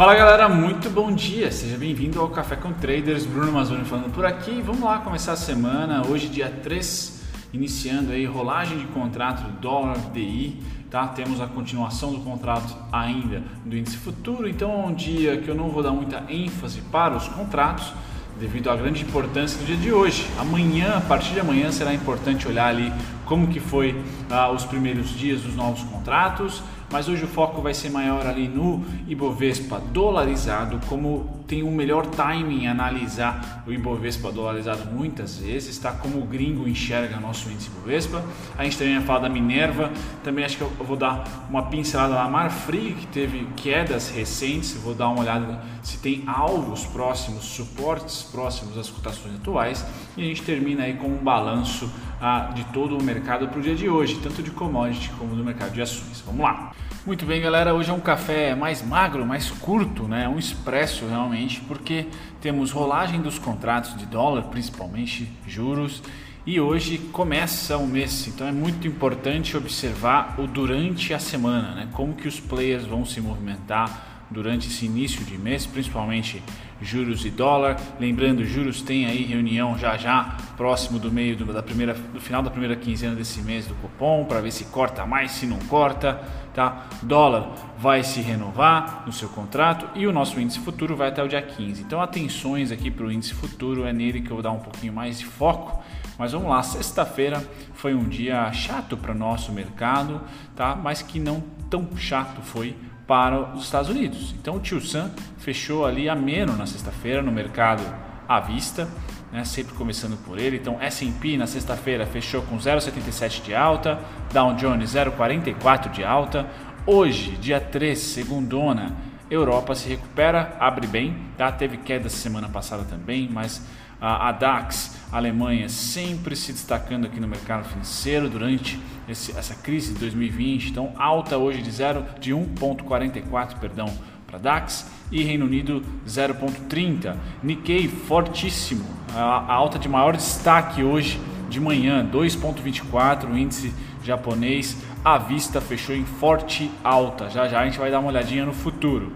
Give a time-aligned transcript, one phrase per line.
[0.00, 4.24] Fala galera, muito bom dia, seja bem-vindo ao Café com Traders, Bruno Mazzoni falando por
[4.24, 4.62] aqui.
[4.62, 10.58] Vamos lá começar a semana, hoje dia 3, iniciando aí rolagem de contrato dólar DI,
[10.90, 11.06] tá?
[11.08, 15.54] Temos a continuação do contrato ainda do índice futuro, então é um dia que eu
[15.54, 17.92] não vou dar muita ênfase para os contratos,
[18.40, 20.26] devido à grande importância do dia de hoje.
[20.38, 22.90] Amanhã, a partir de amanhã, será importante olhar ali
[23.26, 27.72] como que foi ah, os primeiros dias dos novos contratos, mas hoje o foco vai
[27.72, 34.84] ser maior ali no Ibovespa dolarizado, como tem um melhor timing analisar o Ibovespa dolarizado
[34.90, 35.92] muitas vezes, tá?
[35.92, 38.24] Como o gringo enxerga nosso índice Ibovespa.
[38.56, 39.90] A gente também vai falar da Minerva,
[40.22, 44.94] também acho que eu vou dar uma pincelada na Marfrig, que teve quedas recentes, vou
[44.94, 49.84] dar uma olhada se tem alvos próximos, suportes próximos às cotações atuais,
[50.16, 53.62] e a gente termina aí com um balanço ah, de todo o mercado para o
[53.62, 56.22] dia de hoje, tanto de commodity como do mercado de ações.
[56.26, 56.72] Vamos lá!
[57.06, 57.74] Muito bem, galera.
[57.74, 60.28] Hoje é um café mais magro, mais curto, né?
[60.28, 62.06] Um expresso realmente, porque
[62.42, 66.02] temos rolagem dos contratos de dólar, principalmente juros,
[66.46, 68.26] e hoje começa o mês.
[68.28, 71.88] Então é muito importante observar o durante a semana, né?
[71.92, 76.42] Como que os players vão se movimentar durante esse início de mês, principalmente
[76.80, 77.76] juros e dólar.
[77.98, 82.42] Lembrando, juros tem aí reunião já já próximo do meio do, da primeira, do final
[82.42, 86.20] da primeira quinzena desse mês do cupom para ver se corta mais, se não corta,
[86.54, 86.86] tá?
[87.02, 91.28] Dólar vai se renovar no seu contrato e o nosso índice futuro vai até o
[91.28, 91.82] dia 15.
[91.82, 94.92] Então atenções aqui para o índice futuro, é nele que eu vou dar um pouquinho
[94.92, 95.82] mais de foco.
[96.18, 100.20] Mas vamos lá, sexta-feira foi um dia chato para o nosso mercado,
[100.54, 100.76] tá?
[100.76, 102.76] Mas que não tão chato foi
[103.10, 104.32] para os Estados Unidos.
[104.40, 107.82] Então o Tio Sam fechou ali a menos na sexta-feira no mercado
[108.28, 108.88] à vista,
[109.32, 110.58] né, sempre começando por ele.
[110.58, 113.98] Então S&P na sexta-feira fechou com 0,77 de alta,
[114.32, 116.46] Dow Jones 0,44 de alta.
[116.86, 118.94] Hoje, dia 3, segundona,
[119.28, 121.50] Europa se recupera, abre bem, tá?
[121.50, 123.60] Teve queda semana passada também, mas
[124.00, 130.00] a DAX Alemanha sempre se destacando aqui no mercado financeiro durante esse, essa crise de
[130.00, 130.70] 2020.
[130.70, 133.92] Então, alta hoje de 0 de 1.44, perdão,
[134.26, 137.16] para DAX e Reino Unido 0.30.
[137.42, 138.84] Nikkei fortíssimo,
[139.14, 145.60] a, a alta de maior destaque hoje de manhã, 2.24, o índice japonês à vista
[145.60, 147.28] fechou em forte alta.
[147.28, 149.12] Já já a gente vai dar uma olhadinha no futuro,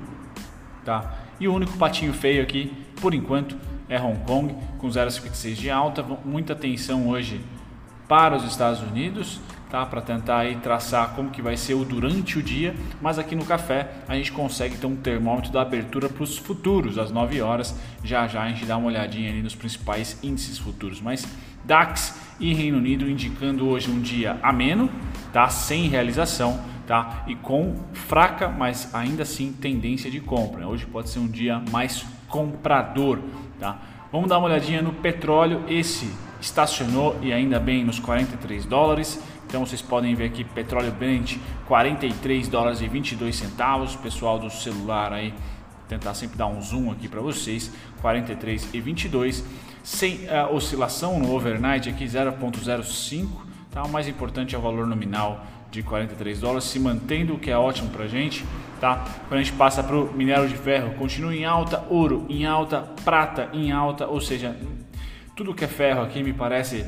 [0.84, 1.14] tá?
[1.38, 3.56] E o único patinho feio aqui, por enquanto,
[3.88, 6.02] é Hong Kong com 0,56 de alta.
[6.24, 7.40] Muita atenção hoje
[8.08, 9.84] para os Estados Unidos, tá?
[9.86, 13.44] Para tentar aí traçar como que vai ser o durante o dia, mas aqui no
[13.44, 17.78] café a gente consegue ter um termômetro da abertura para os futuros às 9 horas.
[18.02, 21.26] Já já a gente dá uma olhadinha ali nos principais índices futuros, mas
[21.64, 24.90] DAX e Reino Unido indicando hoje um dia ameno,
[25.32, 25.48] tá?
[25.48, 27.24] Sem realização, tá?
[27.26, 30.66] E com fraca, mas ainda assim tendência de compra.
[30.66, 33.20] Hoje pode ser um dia mais comprador,
[33.58, 33.78] tá?
[34.12, 35.64] Vamos dar uma olhadinha no petróleo.
[35.68, 36.08] Esse
[36.40, 39.20] estacionou e ainda bem nos 43 dólares.
[39.54, 41.36] Então vocês podem ver aqui petróleo Brent
[41.68, 43.94] 43 dólares e 22 centavos.
[43.94, 45.32] Pessoal do celular aí
[45.88, 47.70] tentar sempre dar um zoom aqui para vocês.
[48.00, 49.44] 43 e 22
[49.80, 53.28] sem uh, oscilação no overnight aqui 0.05.
[53.70, 53.84] Tá?
[53.84, 57.56] O mais importante é o valor nominal de 43 dólares, se mantendo, o que é
[57.56, 58.44] ótimo para a gente.
[58.80, 59.04] Tá?
[59.28, 62.80] Quando a gente passa para o minério de ferro, continua em alta, ouro em alta,
[63.04, 64.56] prata em alta, ou seja,
[65.36, 66.84] tudo que é ferro aqui me parece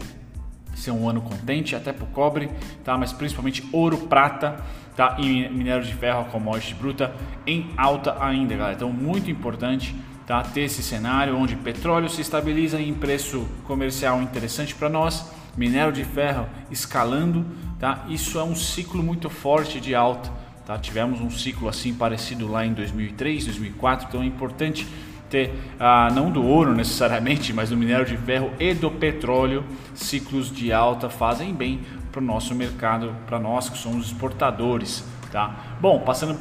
[0.77, 2.51] ser um ano contente, até para o cobre,
[2.85, 2.97] tá?
[2.97, 4.57] mas principalmente ouro, prata
[4.95, 5.17] tá?
[5.19, 7.13] e minério de ferro, a commodity bruta,
[7.47, 8.77] em alta ainda, galera.
[8.77, 9.95] Então, muito importante
[10.27, 10.43] tá?
[10.43, 16.05] ter esse cenário onde petróleo se estabiliza em preço comercial interessante para nós, minério de
[16.05, 17.47] ferro escalando,
[17.79, 18.05] tá?
[18.09, 20.31] Isso é um ciclo muito forte de alta,
[20.67, 20.77] tá?
[20.77, 24.87] Tivemos um ciclo assim parecido lá em 2003, 2004, então é importante
[25.29, 29.65] ter ah, não do ouro necessariamente, mas do minério de ferro e do petróleo,
[29.95, 35.55] ciclos de alta fazem bem para o nosso mercado, para nós que somos exportadores, tá?
[35.81, 36.39] Bom, passando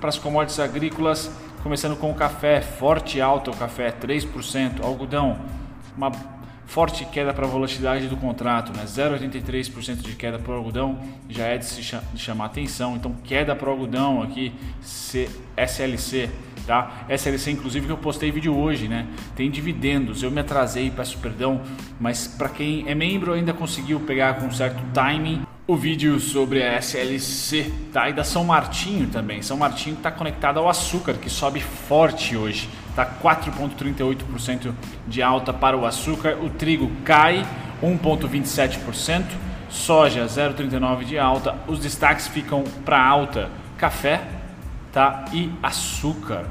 [0.00, 1.30] para as commodities agrícolas,
[1.62, 5.38] começando com o café, forte alta o café, 3%, algodão,
[5.96, 6.10] uma
[6.66, 8.84] Forte queda para a volatilidade do contrato, né?
[8.84, 11.82] 0,83% de queda para o algodão já é de, se
[12.16, 12.96] chamar atenção.
[12.96, 14.52] Então, queda para o algodão aqui,
[15.56, 16.30] SLC,
[16.66, 17.04] tá?
[17.08, 19.06] SLC, inclusive, que eu postei vídeo hoje, né?
[19.36, 20.22] Tem dividendos.
[20.22, 21.60] Eu me atrasei, peço perdão,
[22.00, 26.78] mas para quem é membro ainda conseguiu pegar com certo timing o vídeo sobre a
[26.78, 28.08] SLC, tá?
[28.10, 29.40] E da São Martinho também.
[29.40, 32.68] São Martinho está conectado ao açúcar, que sobe forte hoje.
[32.94, 34.72] Tá 4,38%
[35.08, 36.36] de alta para o açúcar.
[36.42, 37.46] O trigo cai
[37.82, 39.24] 1,27%.
[39.70, 41.56] Soja 0,39% de alta.
[41.66, 44.20] Os destaques ficam para alta: café,
[44.92, 45.24] tá?
[45.32, 46.46] E açúcar.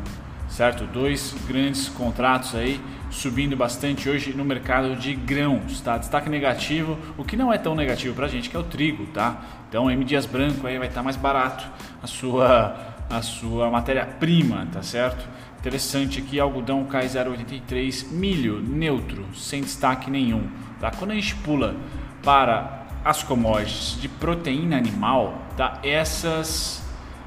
[0.49, 0.85] certo?
[0.85, 2.81] Dois grandes contratos aí
[3.13, 5.97] subindo bastante hoje no mercado de grãos, tá?
[5.97, 9.05] Destaque negativo, o que não é tão negativo para a gente, que é o trigo,
[9.07, 9.41] tá?
[9.69, 11.63] Então, M Dias Branco aí vai estar tá mais barato
[12.01, 12.75] a sua,
[13.09, 15.27] a sua matéria-prima, tá certo?
[15.59, 20.49] Interessante aqui, algodão cai 0,83, milho neutro, sem destaque nenhum,
[20.79, 20.91] tá?
[20.91, 21.75] Quando a gente pula
[22.23, 25.79] para as commodities de proteína animal, tá?
[25.83, 26.83] Essas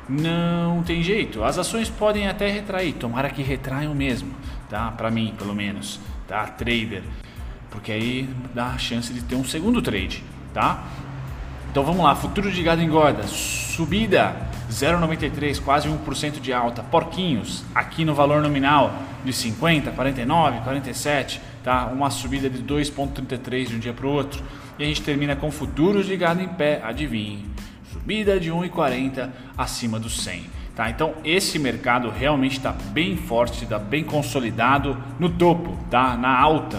[0.09, 1.43] não tem jeito.
[1.43, 4.33] As ações podem até retrair, tomara que retraiam mesmo,
[4.69, 4.91] tá?
[4.91, 6.47] Para mim, pelo menos, tá?
[6.47, 7.03] Trader,
[7.71, 10.23] porque aí dá a chance de ter um segundo trade,
[10.53, 10.85] tá?
[11.71, 14.35] Então vamos lá, futuro de gado engorda, subida
[14.71, 16.83] 0,93, quase 1% de alta.
[16.83, 21.87] Porquinhos, aqui no valor nominal de 50, 49, 47, tá?
[21.87, 24.43] Uma subida de 2,33 de um dia para o outro.
[24.79, 27.47] E a gente termina com futuros de gado em pé, adivinhe
[27.97, 30.45] subida de 1,40 acima dos 100.
[30.77, 30.91] Tá?
[30.91, 36.19] Então esse mercado realmente está bem forte, está bem consolidado no topo, tá?
[36.19, 36.79] na alta,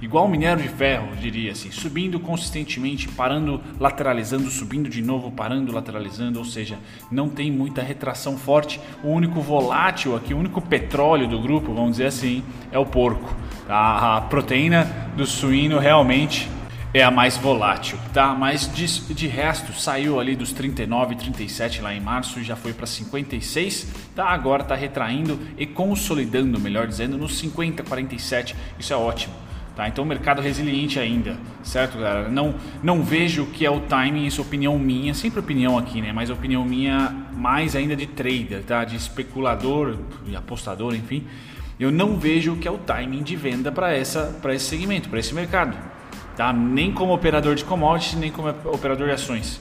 [0.00, 5.70] igual o minério de ferro, diria assim, subindo consistentemente, parando, lateralizando, subindo de novo, parando,
[5.70, 6.76] lateralizando, ou seja,
[7.12, 8.80] não tem muita retração forte.
[9.04, 12.42] O único volátil aqui, o único petróleo do grupo, vamos dizer assim,
[12.72, 13.32] é o porco.
[13.68, 14.16] Tá?
[14.16, 14.84] A proteína
[15.16, 16.50] do suíno realmente
[16.94, 18.34] é a mais volátil, tá?
[18.34, 22.74] Mas de, de resto saiu ali dos 39, 37 lá em março e já foi
[22.74, 24.28] para 56, tá?
[24.28, 28.54] Agora está retraindo e consolidando, melhor dizendo, nos 50, 47.
[28.78, 29.34] Isso é ótimo.
[29.74, 32.28] Tá, então mercado resiliente ainda, certo, galera?
[32.28, 36.12] Não, não vejo que é o timing, isso é opinião minha, sempre opinião aqui, né?
[36.12, 38.84] Mas opinião minha mais ainda de trader, tá?
[38.84, 39.96] De especulador
[40.26, 41.26] e apostador, enfim.
[41.80, 44.20] Eu não vejo que é o timing de venda para esse
[44.58, 45.74] segmento, para esse mercado
[46.36, 46.52] tá?
[46.52, 49.60] Nem como operador de commodities, nem como operador de ações,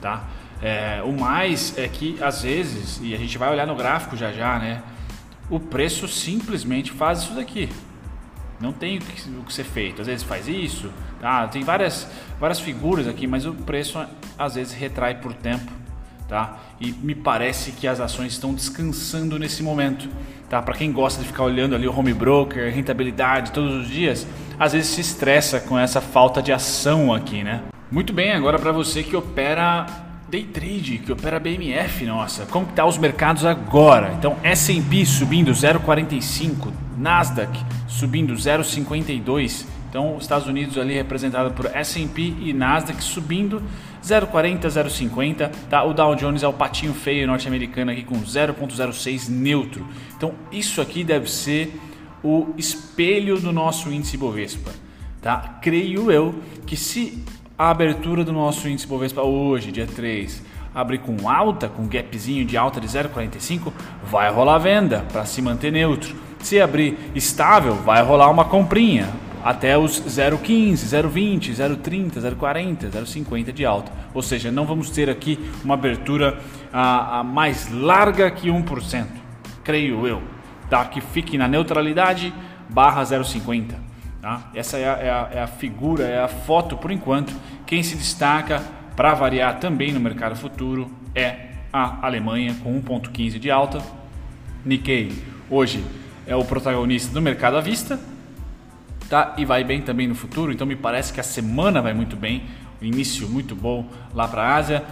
[0.00, 0.24] tá?
[0.62, 4.32] É, o mais é que às vezes, e a gente vai olhar no gráfico já
[4.32, 4.82] já, né?
[5.50, 7.68] O preço simplesmente faz isso daqui.
[8.58, 10.00] Não tem o que, o que ser feito.
[10.00, 10.90] Às vezes faz isso,
[11.20, 11.46] tá?
[11.46, 12.10] Tem várias,
[12.40, 14.04] várias figuras aqui, mas o preço
[14.38, 15.70] às vezes retrai por tempo,
[16.28, 16.58] tá?
[16.80, 20.08] E me parece que as ações estão descansando nesse momento,
[20.48, 20.60] tá?
[20.60, 24.26] Para quem gosta de ficar olhando ali o home broker, rentabilidade todos os dias,
[24.58, 27.62] às vezes se estressa com essa falta de ação aqui, né?
[27.90, 29.86] Muito bem, agora para você que opera
[30.28, 34.12] day trade, que opera BMF, nossa, como tá os mercados agora?
[34.18, 39.64] Então, S&P subindo 0,45, Nasdaq subindo 0,52.
[39.88, 43.62] Então, Estados Unidos ali representado por S&P e Nasdaq subindo
[44.06, 45.82] 0,40, 0,50, tá?
[45.82, 49.84] O Dow Jones é o patinho feio norte-americano aqui com 0,06 neutro.
[50.16, 51.76] Então, isso aqui deve ser
[52.22, 54.70] o espelho do nosso índice Bovespa.
[55.20, 55.58] Tá?
[55.60, 57.24] Creio eu que se
[57.58, 60.40] a abertura do nosso índice Bovespa hoje, dia 3,
[60.72, 63.72] abrir com alta, com gapzinho de alta de 0,45,
[64.04, 66.14] vai rolar venda para se manter neutro.
[66.38, 69.08] Se abrir estável, vai rolar uma comprinha
[69.46, 73.92] até os 0,15, 0,20, 0,30, 0,40, 0,50 de alta.
[74.12, 76.40] Ou seja, não vamos ter aqui uma abertura
[76.72, 79.06] a, a mais larga que 1%,
[79.62, 80.20] creio eu
[80.68, 80.84] tá?
[80.86, 82.34] que fique na neutralidade
[82.68, 83.74] barra 0,50.
[84.20, 84.50] Tá?
[84.52, 87.32] Essa é a, é, a, é a figura, é a foto por enquanto.
[87.64, 88.60] Quem se destaca
[88.96, 93.80] para variar também no mercado futuro é a Alemanha com 1,15 de alta.
[94.64, 95.12] Nikkei
[95.48, 95.84] hoje
[96.26, 98.00] é o protagonista do mercado à vista,
[99.08, 99.34] tá?
[99.36, 100.52] E vai bem também no futuro.
[100.52, 102.44] Então me parece que a semana vai muito bem,
[102.80, 104.84] o início muito bom lá para a Ásia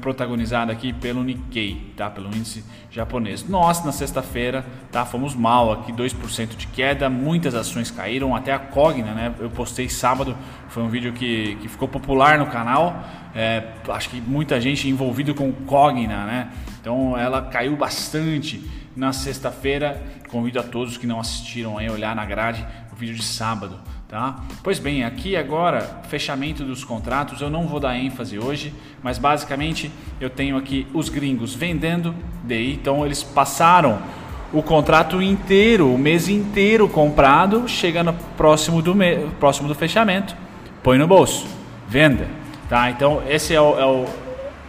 [0.00, 2.08] protagonizada aqui pelo Nikkei, tá?
[2.08, 3.46] Pelo índice japonês.
[3.46, 5.04] Nós, na sexta-feira, tá?
[5.04, 9.34] Fomos mal aqui, 2% de queda, muitas ações caíram, até a Cogna, né?
[9.38, 10.34] Eu postei sábado,
[10.68, 13.04] foi um vídeo que, que ficou popular no canal,
[13.34, 16.50] é, acho que muita gente envolvido com Cogna, né?
[16.80, 18.62] Então ela caiu bastante
[18.96, 20.02] na sexta-feira.
[20.28, 23.78] Convido a todos que não assistiram a olhar na grade o vídeo de sábado.
[24.08, 24.36] Tá?
[24.62, 28.72] Pois bem, aqui agora, fechamento dos contratos, eu não vou dar ênfase hoje,
[29.02, 33.98] mas basicamente eu tenho aqui os gringos vendendo DI, então eles passaram
[34.52, 40.36] o contrato inteiro, o mês inteiro comprado, chega no próximo do, me, próximo do fechamento,
[40.80, 41.48] põe no bolso,
[41.88, 42.28] venda.
[42.68, 42.88] Tá?
[42.90, 44.04] Então esse é o, é o,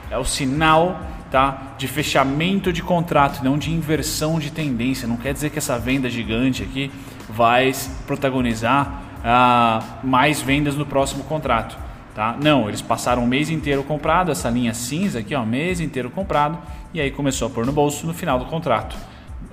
[0.09, 1.75] é o sinal tá?
[1.77, 5.07] de fechamento de contrato, não de inversão de tendência.
[5.07, 6.91] Não quer dizer que essa venda gigante aqui
[7.29, 7.73] vai
[8.05, 11.77] protagonizar ah, mais vendas no próximo contrato.
[12.13, 12.37] Tá?
[12.41, 16.57] Não, eles passaram o mês inteiro comprado, essa linha cinza aqui, ó, mês inteiro comprado,
[16.93, 18.95] e aí começou a pôr no bolso no final do contrato.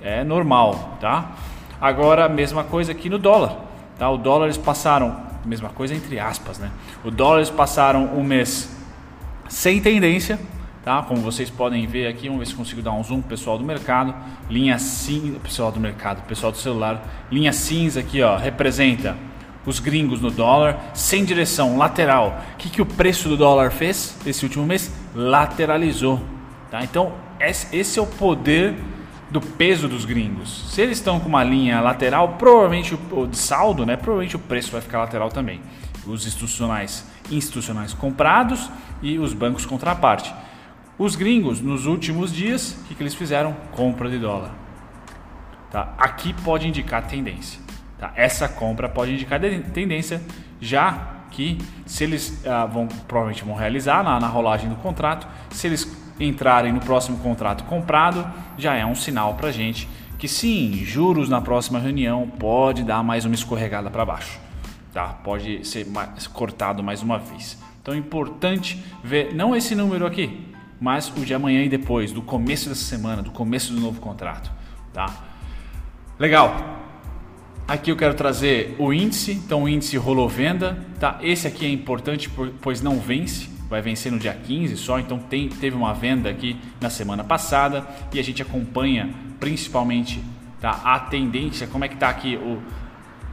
[0.01, 1.31] É normal, tá?
[1.81, 3.57] Agora, mesma coisa aqui no dólar.
[3.99, 4.09] Tá?
[4.09, 5.13] O dólar eles passaram,
[5.45, 6.71] mesma coisa entre aspas, né?
[7.03, 8.73] O dólar eles passaram um mês
[9.49, 10.39] sem tendência,
[10.83, 11.01] tá?
[11.01, 14.13] Como vocês podem ver aqui, vamos ver se consigo dar um zoom pessoal do mercado.
[14.49, 17.27] Linha cinza, pessoal do mercado, pessoal do celular.
[17.31, 19.15] Linha cinza aqui, ó, representa
[19.65, 22.41] os gringos no dólar, sem direção, lateral.
[22.53, 24.91] O que, que o preço do dólar fez esse último mês?
[25.15, 26.21] Lateralizou.
[26.69, 26.83] Tá?
[26.83, 28.75] Então, esse é o poder
[29.29, 30.71] do peso dos gringos.
[30.71, 33.95] Se eles estão com uma linha lateral, provavelmente o de saldo, né?
[33.95, 35.59] Provavelmente o preço vai ficar lateral também.
[36.05, 38.69] Os institucionais, institucionais comprados
[39.01, 40.33] e os bancos contraparte.
[40.97, 43.53] Os gringos, nos últimos dias, o que, que eles fizeram?
[43.71, 44.51] Compra de dólar.
[45.71, 45.93] Tá?
[45.97, 47.59] Aqui pode indicar tendência.
[47.97, 48.13] Tá?
[48.15, 49.39] Essa compra pode indicar
[49.73, 50.21] tendência,
[50.61, 55.65] já que se eles ah, vão provavelmente vão realizar na, na rolagem do contrato, se
[55.65, 61.27] eles entrarem no próximo contrato comprado, já é um sinal para gente que sim, juros
[61.27, 64.39] na próxima reunião pode dar mais uma escorregada para baixo,
[64.93, 65.07] tá?
[65.07, 67.57] Pode ser mais, cortado mais uma vez.
[67.81, 70.52] Então é importante ver não esse número aqui,
[70.83, 74.51] mas o de amanhã e depois, do começo dessa semana, do começo do novo contrato,
[74.91, 75.15] tá?
[76.19, 76.81] Legal.
[77.65, 81.19] Aqui eu quero trazer o índice, então o índice rolou venda, tá?
[81.21, 82.29] Esse aqui é importante
[82.61, 86.57] pois não vence, vai vencer no dia 15 só, então tem, teve uma venda aqui
[86.81, 89.09] na semana passada e a gente acompanha
[89.39, 90.21] principalmente
[90.59, 92.61] tá, a tendência, como é que tá aqui o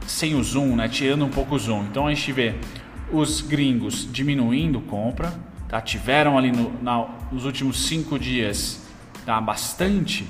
[0.07, 0.87] sem o zoom, né?
[0.87, 1.83] Tirando um pouco o zoom.
[1.83, 2.55] Então a gente vê
[3.11, 5.81] os gringos diminuindo compra, tá?
[5.81, 8.85] Tiveram ali no, na, nos últimos cinco dias
[9.25, 9.41] tá?
[9.41, 10.27] bastante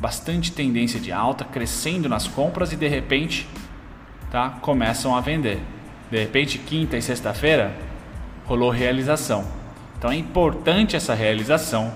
[0.00, 3.46] bastante tendência de alta, crescendo nas compras e de repente
[4.30, 5.60] tá, começam a vender.
[6.10, 7.76] De repente, quinta e sexta-feira
[8.46, 9.44] rolou realização.
[9.98, 11.92] Então é importante essa realização,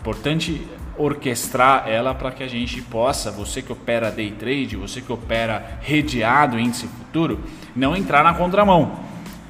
[0.00, 5.12] importante orquestrar ela para que a gente possa, você que opera day trade, você que
[5.12, 7.40] opera redeado índice futuro,
[7.76, 8.98] não entrar na contramão,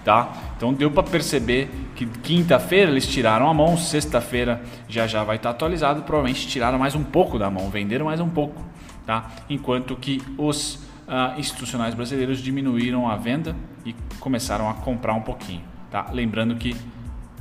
[0.05, 0.33] tá?
[0.57, 5.51] Então deu para perceber que quinta-feira eles tiraram a mão, sexta-feira já já vai estar
[5.51, 8.63] atualizado, provavelmente tiraram mais um pouco da mão, venderam mais um pouco,
[9.07, 9.31] tá?
[9.49, 10.75] Enquanto que os
[11.07, 16.09] uh, institucionais brasileiros diminuíram a venda e começaram a comprar um pouquinho, tá?
[16.13, 16.77] Lembrando que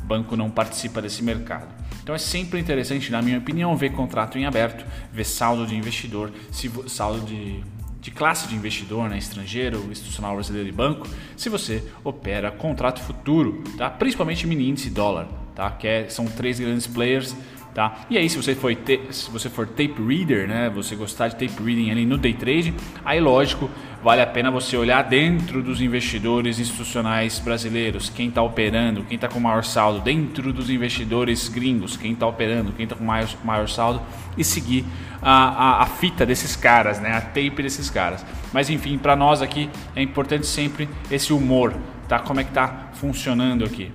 [0.04, 1.68] banco não participa desse mercado.
[2.02, 6.32] Então é sempre interessante, na minha opinião, ver contrato em aberto, ver saldo de investidor,
[6.52, 7.64] se saldo de
[8.04, 11.08] de classe de investidor, né, estrangeiro, institucional brasileiro e banco,
[11.38, 13.90] se você opera contrato futuro, tá?
[13.90, 15.72] principalmente mini índice dólar, tá?
[15.72, 17.34] que é, são três grandes players
[17.74, 18.06] Tá?
[18.08, 21.36] E aí, se você, for te, se você for tape reader, né, você gostar de
[21.36, 22.72] tape reading ali no day trade,
[23.04, 23.68] aí lógico,
[24.04, 29.30] vale a pena você olhar dentro dos investidores institucionais brasileiros, quem está operando, quem está
[29.30, 33.70] com maior saldo, dentro dos investidores gringos, quem está operando, quem está com maior, maior
[33.70, 34.02] saldo,
[34.38, 34.84] e seguir
[35.22, 38.26] a, a, a, fita desses caras, né, a tape desses caras.
[38.52, 41.74] Mas enfim, para nós aqui é importante sempre esse humor,
[42.10, 42.20] tá?
[42.20, 43.90] Como é que está funcionando aqui.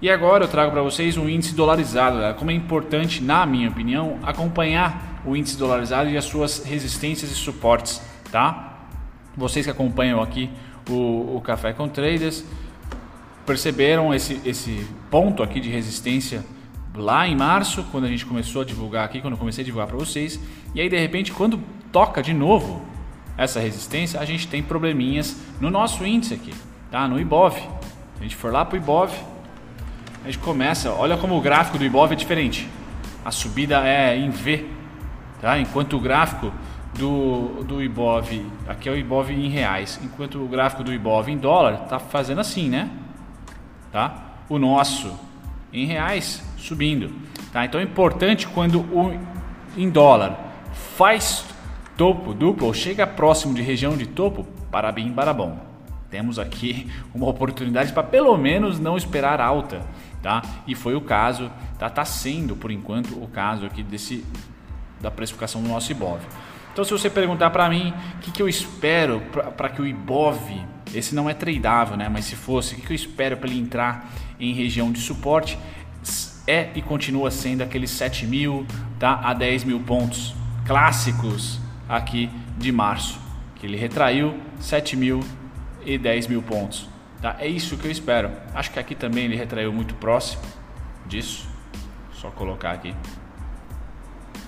[0.00, 2.32] E agora eu trago para vocês um índice dolarizado, né?
[2.32, 7.34] como é importante, na minha opinião, acompanhar o índice dolarizado e as suas resistências e
[7.34, 8.00] suportes,
[8.32, 8.69] tá?
[9.40, 10.50] Vocês que acompanham aqui
[10.86, 12.44] o, o Café com Traders
[13.46, 16.44] perceberam esse, esse ponto aqui de resistência
[16.94, 19.88] lá em março, quando a gente começou a divulgar aqui, quando eu comecei a divulgar
[19.88, 20.38] para vocês,
[20.74, 21.58] e aí de repente quando
[21.90, 22.84] toca de novo
[23.38, 26.52] essa resistência, a gente tem probleminhas no nosso índice aqui,
[26.90, 27.08] tá?
[27.08, 27.56] No IBOV.
[28.18, 29.10] A gente for lá para o IBOV,
[30.22, 32.68] a gente começa, olha como o gráfico do Ibov é diferente.
[33.24, 34.66] A subida é em V,
[35.40, 35.58] tá?
[35.58, 36.52] Enquanto o gráfico
[36.94, 41.38] do, do Ibov, aqui é o Ibov em reais, enquanto o gráfico do Ibov em
[41.38, 42.90] dólar tá fazendo assim, né?
[43.92, 44.34] Tá?
[44.48, 45.18] O nosso
[45.72, 47.12] em reais subindo,
[47.52, 47.64] tá?
[47.64, 49.18] Então é importante quando o
[49.76, 50.38] em dólar
[50.96, 51.44] faz
[51.96, 55.58] topo duplo ou chega próximo de região de topo, parabéns, barabom.
[56.10, 59.82] Temos aqui uma oportunidade para pelo menos não esperar alta
[60.22, 60.42] tá?
[60.66, 64.24] E foi o caso, tá, tá sendo por enquanto o caso aqui desse
[65.00, 66.20] da precificação do nosso IBOV.
[66.72, 69.20] Então, se você perguntar para mim o que, que eu espero
[69.56, 72.08] para que o IBOV, esse não é tradeável, né?
[72.08, 75.58] Mas se fosse, o que, que eu espero para ele entrar em região de suporte,
[76.46, 78.66] é e continua sendo aqueles 7 mil
[78.98, 80.34] tá, a 10 mil pontos
[80.66, 83.20] clássicos aqui de março,
[83.56, 85.20] que ele retraiu 7 mil
[85.84, 86.88] e 10 mil pontos.
[87.20, 87.36] Tá?
[87.38, 88.30] É isso que eu espero.
[88.54, 90.42] Acho que aqui também ele retraiu muito próximo
[91.06, 91.48] disso.
[92.12, 92.94] Só colocar aqui.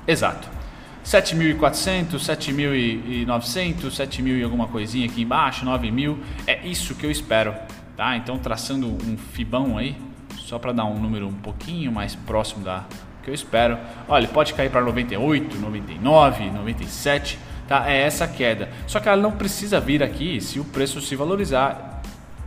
[0.07, 0.62] Exato.
[1.05, 6.17] 7.400, 7.900, 7.000 e alguma coisinha aqui embaixo, 9.000.
[6.47, 7.55] É isso que eu espero.
[7.97, 8.17] Tá?
[8.17, 9.97] Então traçando um fibão aí,
[10.39, 12.85] só para dar um número um pouquinho mais próximo da
[13.23, 13.79] que eu espero.
[14.09, 17.89] Olha, pode cair para 98, 99, 97, tá?
[17.89, 18.69] É essa queda.
[18.87, 21.93] Só que ela não precisa vir aqui se o preço se valorizar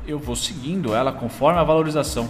[0.07, 2.29] eu vou seguindo ela conforme a valorização.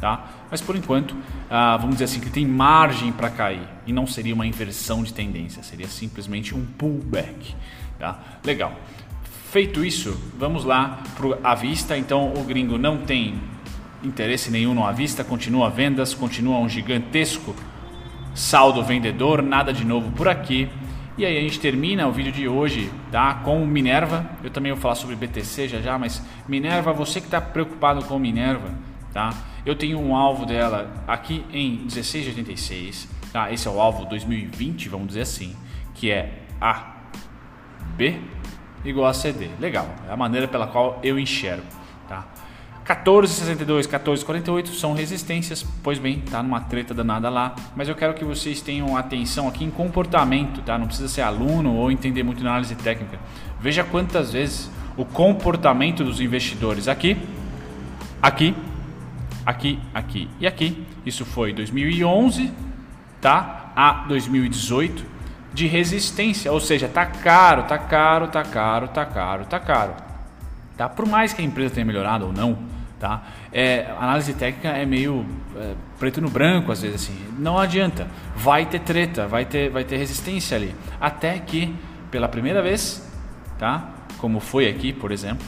[0.00, 0.28] Tá?
[0.50, 1.16] Mas por enquanto,
[1.50, 5.12] ah, vamos dizer assim que tem margem para cair e não seria uma inversão de
[5.12, 7.54] tendência, seria simplesmente um pullback,
[7.98, 8.18] tá?
[8.44, 8.72] Legal.
[9.50, 11.96] Feito isso, vamos lá para a vista.
[11.96, 13.40] Então o gringo não tem
[14.02, 17.54] interesse nenhum no à vista, continua vendas, continua um gigantesco
[18.34, 20.68] saldo vendedor, nada de novo por aqui.
[21.16, 24.24] E aí a gente termina o vídeo de hoje tá, com Minerva.
[24.44, 28.18] Eu também vou falar sobre BTC já já, mas Minerva, você que está preocupado com
[28.18, 28.72] Minerva,
[29.12, 29.30] tá?
[29.68, 33.52] Eu tenho um alvo dela aqui em 16,86, tá?
[33.52, 35.54] Esse é o alvo 2020, vamos dizer assim,
[35.94, 36.94] que é A,
[37.94, 38.18] B
[38.82, 39.50] igual a CD.
[39.60, 41.66] Legal, é a maneira pela qual eu enxergo,
[42.08, 42.26] tá?
[42.86, 48.24] 14,62, 14,48 são resistências, pois bem, tá numa treta danada lá, mas eu quero que
[48.24, 50.78] vocês tenham atenção aqui em comportamento, tá?
[50.78, 53.18] Não precisa ser aluno ou entender muito na análise técnica.
[53.60, 57.18] Veja quantas vezes o comportamento dos investidores aqui,
[58.22, 58.54] aqui,
[59.48, 60.86] aqui, aqui e aqui.
[61.06, 62.52] Isso foi 2011,
[63.18, 63.72] tá?
[63.74, 65.04] A 2018
[65.54, 69.94] de resistência, ou seja, tá caro, tá caro, tá caro, tá caro, tá caro.
[70.76, 70.88] Tá?
[70.88, 72.58] Por mais que a empresa tenha melhorado ou não,
[72.98, 73.22] Tá?
[73.52, 75.24] É, análise técnica é meio
[75.54, 77.16] é, preto no branco às vezes assim.
[77.38, 81.72] Não adianta, vai ter treta, vai ter, vai ter resistência ali, até que
[82.10, 83.08] pela primeira vez,
[83.56, 83.88] tá?
[84.18, 85.46] Como foi aqui, por exemplo,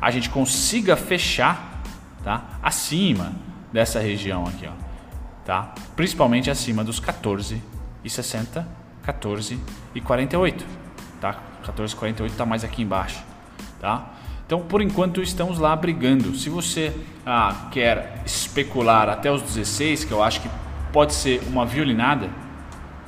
[0.00, 1.71] a gente consiga fechar,
[2.22, 2.44] tá?
[2.62, 3.32] Acima
[3.72, 4.72] dessa região aqui, ó,
[5.44, 5.74] tá?
[5.96, 7.62] Principalmente acima dos 14
[8.04, 8.66] e 60,
[9.02, 9.58] 14
[9.94, 10.64] e 48,
[11.20, 11.38] tá?
[11.64, 13.22] 14 e 48 está mais aqui embaixo,
[13.80, 14.12] tá?
[14.46, 16.34] Então, por enquanto, estamos lá brigando.
[16.34, 20.50] Se você ah, quer especular até os 16, que eu acho que
[20.92, 22.28] pode ser uma violinada,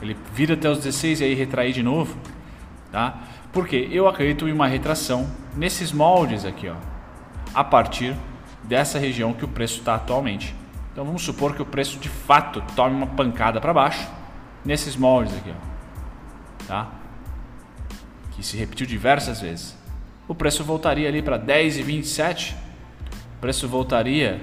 [0.01, 2.17] ele vira até os 16 e aí retrair de novo,
[2.91, 3.19] tá?
[3.53, 6.77] Porque eu acredito em uma retração nesses moldes aqui, ó,
[7.55, 8.15] a partir
[8.65, 10.55] dessa região que o preço está atualmente.
[10.93, 14.09] Então vamos supor que o preço de fato tome uma pancada para baixo
[14.65, 16.89] nesses moldes aqui, ó, tá?
[18.33, 19.85] Que se repetiu diversas vezes
[20.27, 22.55] o preço voltaria ali para 10,27.
[23.37, 24.41] O preço voltaria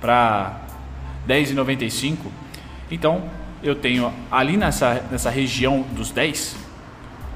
[0.00, 0.60] para
[1.26, 2.18] 10,95.
[2.90, 3.28] Então,
[3.62, 6.56] eu tenho ali nessa, nessa região dos 10,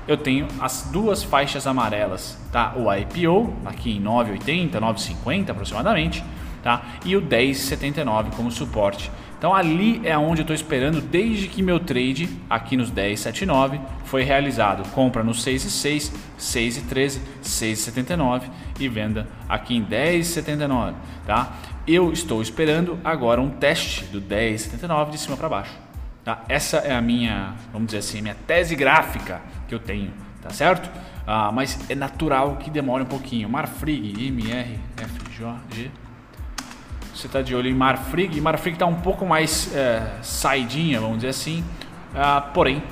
[0.09, 2.75] eu tenho as duas faixas amarelas, tá?
[2.75, 6.25] O IPO aqui em 9,80, 9,50 aproximadamente,
[6.62, 6.83] tá?
[7.05, 9.11] E o 10,79 como suporte.
[9.38, 14.25] Então ali é onde eu estou esperando desde que meu trade aqui nos 10,79 foi
[14.25, 14.88] realizado.
[14.90, 18.42] Compra no 6,6, 6,13, 6,79
[18.81, 20.94] e venda aqui em 10,79,
[21.27, 21.53] tá?
[21.87, 25.73] Eu estou esperando agora um teste do 10,79 de cima para baixo.
[26.25, 26.42] Tá?
[26.49, 30.11] Essa é a minha, vamos dizer assim, minha tese gráfica que eu tenho,
[30.42, 30.90] tá certo?
[31.26, 33.48] Ah, mas é natural que demore um pouquinho.
[33.48, 35.90] Marfrig, MR, FJ,
[37.14, 38.40] você está de olho em Marfrig.
[38.40, 41.64] Marfrig está um pouco mais é, saidinha, vamos dizer assim,
[42.14, 42.83] ah, porém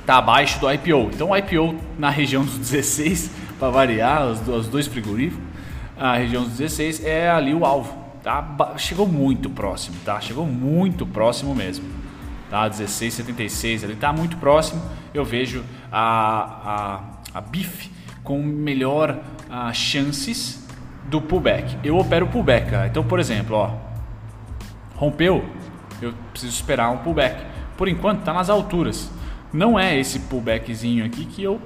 [0.00, 1.10] está abaixo do IPO.
[1.14, 5.44] Então o IPO na região dos 16, para variar, os, os, dois frigoríficos,
[5.98, 7.96] a região dos 16 é ali o alvo.
[8.22, 8.74] Tá?
[8.76, 10.20] Chegou muito próximo, tá?
[10.20, 11.84] Chegou muito próximo mesmo.
[12.50, 12.68] Tá?
[12.68, 14.82] 16,76 ali está muito próximo.
[15.12, 17.00] Eu vejo a,
[17.34, 17.90] a, a BIF
[18.22, 20.66] com melhor a, ah, chances
[21.04, 21.78] do pullback.
[21.84, 22.86] Eu opero pullback, cara.
[22.86, 23.70] Então, por exemplo, ó,
[24.94, 25.44] rompeu,
[26.00, 27.44] eu preciso esperar um pullback.
[27.76, 29.10] Por enquanto, está nas alturas.
[29.52, 31.60] Não é esse pullbackzinho aqui que eu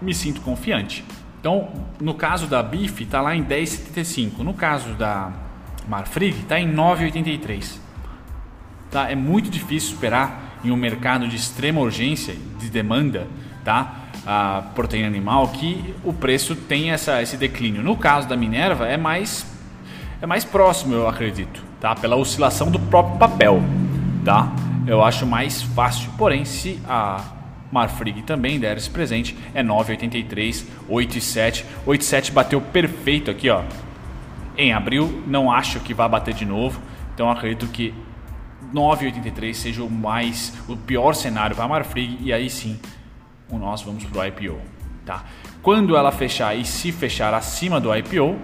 [0.00, 1.04] me sinto confiante.
[1.40, 4.38] Então, no caso da BIF, está lá em 10,75.
[4.38, 5.32] No caso da
[5.88, 7.81] Marfrig, está em 9,83.
[8.92, 9.10] Tá?
[9.10, 13.26] É muito difícil esperar em um mercado de extrema urgência, de demanda,
[13.64, 14.02] tá?
[14.26, 17.82] a proteína animal que o preço tem essa, esse declínio.
[17.82, 19.50] No caso da Minerva é mais
[20.20, 21.96] é mais próximo, eu acredito, tá?
[21.96, 23.60] Pela oscilação do próprio papel,
[24.24, 24.52] tá?
[24.86, 26.12] Eu acho mais fácil.
[26.16, 27.24] Porém, se a
[27.72, 31.64] Marfrig também der esse presente, é 9,83, 8,7.
[31.84, 33.64] 8,7 bateu perfeito aqui, ó.
[34.56, 36.80] Em abril, não acho que vai bater de novo.
[37.12, 37.92] Então acredito que
[38.74, 42.78] 9,83 seja o mais o pior cenário para a Marfrig e aí sim
[43.50, 44.58] nós vamos para o IPO.
[45.04, 45.24] Tá?
[45.62, 48.36] Quando ela fechar e se fechar acima do IPO,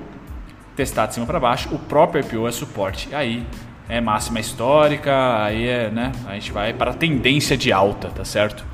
[0.76, 3.14] testar de cima para baixo, o próprio IPO é suporte.
[3.14, 3.44] Aí
[3.88, 6.12] é máxima histórica, aí é, né?
[6.26, 8.64] A gente vai para a tendência de alta, tá certo?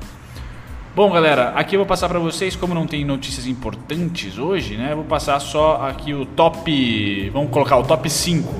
[0.95, 4.91] Bom, galera, aqui eu vou passar para vocês, como não tem notícias importantes hoje, né?
[4.91, 8.53] Eu vou passar só aqui o top, vamos colocar o top 5.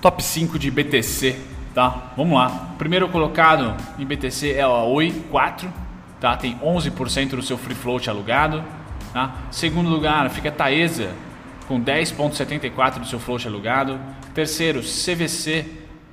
[0.00, 1.36] Top 5 de BTC,
[1.78, 2.10] tá?
[2.16, 2.74] Vamos lá.
[2.76, 5.72] Primeiro colocado em BTC é a Oi 4
[6.18, 6.36] tá?
[6.36, 8.64] tem 11% do seu free float alugado.
[9.12, 9.36] Tá?
[9.52, 11.12] Segundo lugar fica Taesa
[11.68, 14.00] com 10,74% do seu float alugado.
[14.34, 15.66] Terceiro, CVC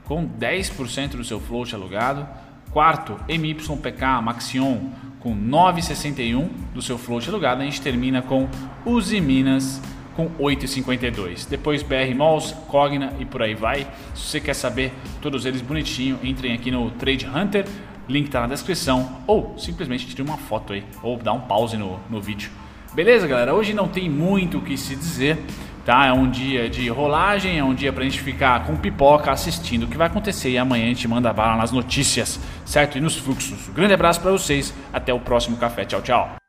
[0.04, 2.28] com 10% do seu float alugado.
[2.72, 7.64] Quarto, MYPK Maxion com 9,61 do seu float alugado.
[7.64, 8.48] A gente termina com
[8.86, 9.82] Uzi Minas
[10.16, 11.48] com 8,52.
[11.48, 13.88] Depois BR Malls, Cogna e por aí vai.
[14.14, 17.66] Se você quer saber todos eles bonitinho, entrem aqui no Trade Hunter,
[18.08, 22.00] link está na descrição, ou simplesmente tire uma foto aí, ou dá um pause no,
[22.10, 22.50] no vídeo.
[22.94, 23.54] Beleza, galera?
[23.54, 25.38] Hoje não tem muito o que se dizer,
[25.84, 26.06] tá?
[26.06, 29.88] É um dia de rolagem, é um dia pra gente ficar com pipoca assistindo o
[29.88, 32.98] que vai acontecer e amanhã a gente manda bala nas notícias, certo?
[32.98, 33.68] E nos fluxos.
[33.68, 35.84] Um grande abraço para vocês, até o próximo café.
[35.84, 36.45] Tchau, tchau.